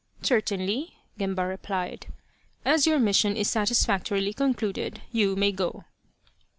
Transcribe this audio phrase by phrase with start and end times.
[0.23, 2.07] "Certainly," Gemba replied,"
[2.65, 5.83] as your mission is satisfactorily concluded, you may go."